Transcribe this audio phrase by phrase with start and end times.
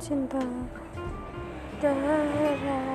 [0.00, 0.38] cinta
[1.82, 2.89] da.